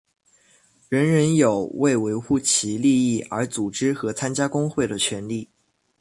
[0.89, 5.47] 人人有为维护其利益而组织和参加工会的权利。